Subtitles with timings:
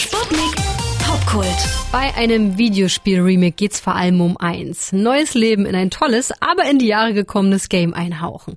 [0.00, 0.56] Sputnik
[1.04, 1.58] Popkult.
[1.92, 4.92] Bei einem Videospiel-Remake geht's vor allem um eins.
[4.92, 8.56] Neues Leben in ein tolles, aber in die Jahre gekommenes Game einhauchen.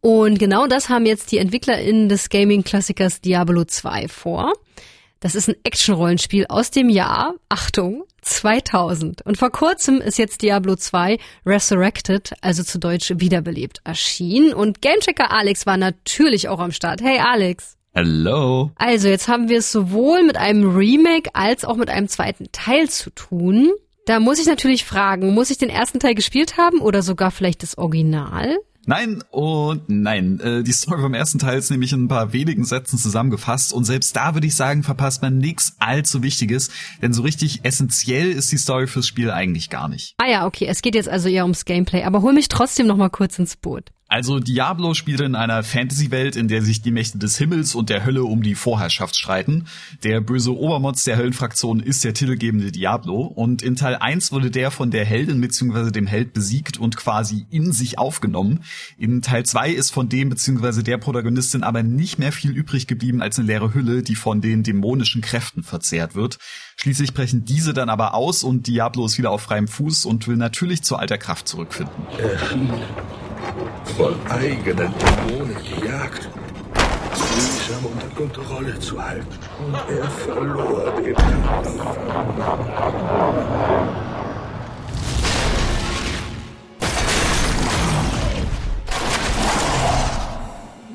[0.00, 4.54] Und genau das haben jetzt die EntwicklerInnen des Gaming-Klassikers Diablo 2 vor.
[5.20, 9.20] Das ist ein Action-Rollenspiel aus dem Jahr, Achtung, 2000.
[9.26, 14.54] Und vor kurzem ist jetzt Diablo 2 Resurrected, also zu Deutsch wiederbelebt, erschienen.
[14.54, 17.02] Und Gamechecker Alex war natürlich auch am Start.
[17.02, 17.76] Hey Alex.
[17.92, 18.70] Hello.
[18.76, 22.88] Also jetzt haben wir es sowohl mit einem Remake als auch mit einem zweiten Teil
[22.88, 23.70] zu tun.
[24.06, 27.62] Da muss ich natürlich fragen, muss ich den ersten Teil gespielt haben oder sogar vielleicht
[27.62, 28.56] das Original?
[28.86, 30.40] Nein und nein.
[30.40, 33.84] Äh, die Story vom ersten Teil ist nämlich in ein paar wenigen Sätzen zusammengefasst und
[33.84, 36.70] selbst da würde ich sagen, verpasst man nichts allzu Wichtiges,
[37.02, 40.14] denn so richtig essentiell ist die Story fürs Spiel eigentlich gar nicht.
[40.16, 42.96] Ah ja, okay, es geht jetzt also eher ums Gameplay, aber hol mich trotzdem noch
[42.96, 43.90] mal kurz ins Boot.
[44.12, 48.04] Also Diablo spielt in einer Fantasy-Welt, in der sich die Mächte des Himmels und der
[48.04, 49.66] Hölle um die Vorherrschaft streiten.
[50.02, 54.72] Der böse Obermods der Höllenfraktion ist der titelgebende Diablo und in Teil 1 wurde der
[54.72, 55.92] von der Heldin bzw.
[55.92, 58.64] dem Held besiegt und quasi in sich aufgenommen.
[58.98, 60.82] In Teil 2 ist von dem bzw.
[60.82, 64.64] der Protagonistin aber nicht mehr viel übrig geblieben als eine leere Hülle, die von den
[64.64, 66.38] dämonischen Kräften verzehrt wird.
[66.74, 70.36] Schließlich brechen diese dann aber aus und Diablo ist wieder auf freiem Fuß und will
[70.36, 71.94] natürlich zur alter Kraft zurückfinden.
[72.18, 72.70] Erschien
[73.96, 76.28] von eigenen Dämonen gejagt,
[77.36, 79.26] mühsam unter Kontrolle zu halten.
[79.58, 81.70] Und er verlor den Kampf.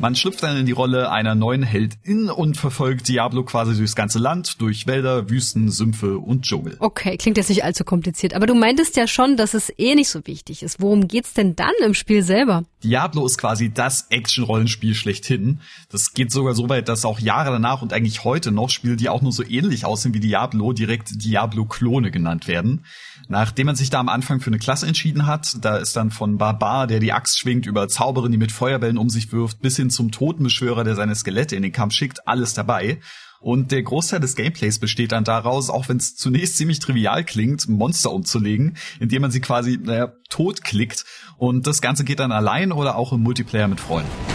[0.06, 4.20] Man schlüpft dann in die Rolle einer neuen Heldin und verfolgt Diablo quasi durchs ganze
[4.20, 6.75] Land, durch Wälder, Wüsten, Sümpfe und Dschungel.
[6.78, 10.09] Okay, klingt jetzt nicht allzu kompliziert, aber du meintest ja schon, dass es eh nicht
[10.09, 10.80] so wichtig ist.
[10.80, 12.66] Worum geht's denn dann im Spiel selber?
[12.83, 15.61] Diablo ist quasi das Action-Rollenspiel schlechthin.
[15.89, 19.09] Das geht sogar so weit, dass auch Jahre danach und eigentlich heute noch Spiele, die
[19.09, 22.86] auch nur so ähnlich aussehen wie Diablo, direkt Diablo-Klone genannt werden.
[23.28, 26.38] Nachdem man sich da am Anfang für eine Klasse entschieden hat, da ist dann von
[26.38, 29.89] Barbar, der die Axt schwingt, über Zauberin, die mit Feuerbällen um sich wirft, bis hin
[29.95, 33.00] zum Totenbeschwörer, der seine Skelette in den Kampf schickt, alles dabei.
[33.42, 37.67] Und der Großteil des Gameplays besteht dann daraus, auch wenn es zunächst ziemlich trivial klingt,
[37.67, 41.05] Monster umzulegen, indem man sie quasi, naja, tot klickt.
[41.38, 44.35] Und das Ganze geht dann allein oder auch im Multiplayer mit Freunden.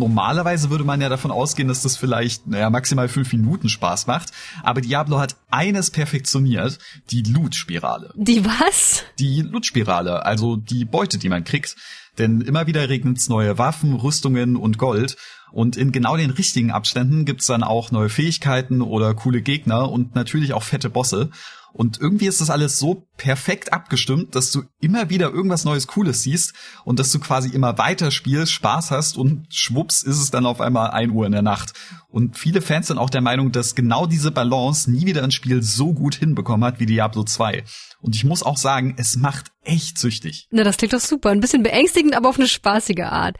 [0.00, 4.30] Normalerweise würde man ja davon ausgehen, dass das vielleicht naja, maximal fünf Minuten Spaß macht.
[4.62, 6.78] Aber Diablo hat eines perfektioniert,
[7.10, 8.12] die Loot-Spirale.
[8.16, 9.04] Die was?
[9.18, 11.76] Die Loot-Spirale, also die Beute, die man kriegt.
[12.20, 15.16] Denn immer wieder regnet's neue Waffen, Rüstungen und Gold.
[15.52, 20.14] Und in genau den richtigen Abständen gibt's dann auch neue Fähigkeiten oder coole Gegner und
[20.14, 21.30] natürlich auch fette Bosse.
[21.72, 26.22] Und irgendwie ist das alles so perfekt abgestimmt, dass du immer wieder irgendwas Neues Cooles
[26.22, 26.52] siehst
[26.84, 30.60] und dass du quasi immer weiter spielst, Spaß hast und schwupps ist es dann auf
[30.60, 31.72] einmal ein Uhr in der Nacht.
[32.08, 35.62] Und viele Fans sind auch der Meinung, dass genau diese Balance nie wieder ein Spiel
[35.62, 37.62] so gut hinbekommen hat wie Diablo 2.
[38.02, 40.48] Und ich muss auch sagen, es macht echt süchtig.
[40.50, 41.30] Na, das klingt doch super.
[41.30, 43.36] Ein bisschen beängstigend, aber auf eine spaßige Art.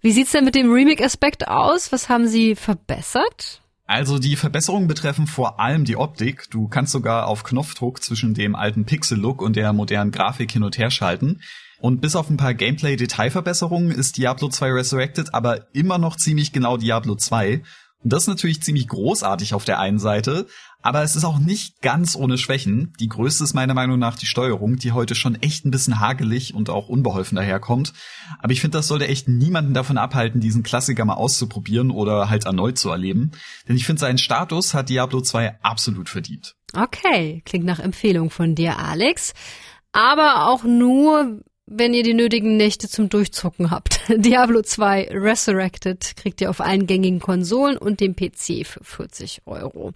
[0.00, 1.92] Wie sieht's denn mit dem Remake-Aspekt aus?
[1.92, 3.60] Was haben sie verbessert?
[3.86, 6.48] Also die Verbesserungen betreffen vor allem die Optik.
[6.50, 10.78] Du kannst sogar auf Knopfdruck zwischen dem alten Pixel-Look und der modernen Grafik hin und
[10.78, 11.40] her schalten.
[11.80, 16.76] Und bis auf ein paar Gameplay-Detailverbesserungen ist Diablo 2 Resurrected aber immer noch ziemlich genau
[16.76, 17.62] Diablo 2.
[18.02, 20.46] Das ist natürlich ziemlich großartig auf der einen Seite,
[20.80, 22.94] aber es ist auch nicht ganz ohne Schwächen.
[22.98, 26.54] Die größte ist meiner Meinung nach die Steuerung, die heute schon echt ein bisschen hagelig
[26.54, 27.92] und auch unbeholfen daherkommt.
[28.38, 32.46] Aber ich finde, das sollte echt niemanden davon abhalten, diesen Klassiker mal auszuprobieren oder halt
[32.46, 33.32] erneut zu erleben.
[33.68, 36.54] Denn ich finde, seinen Status hat Diablo 2 absolut verdient.
[36.74, 39.34] Okay, klingt nach Empfehlung von dir, Alex.
[39.92, 44.00] Aber auch nur, wenn ihr die nötigen Nächte zum Durchzucken habt.
[44.08, 49.92] Diablo 2 Resurrected kriegt ihr auf allen gängigen Konsolen und dem PC für 40 Euro.